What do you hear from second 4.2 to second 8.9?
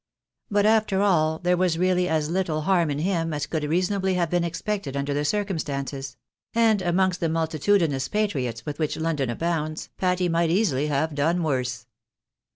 been expected under the circumstances; and amongst the multitudinous patriots with